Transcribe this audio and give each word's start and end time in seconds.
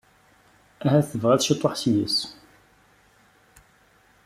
Ahat 0.85 1.07
tebɣiḍ 1.11 1.41
ciṭuḥ 1.45 1.73
seg-s. 1.81 2.17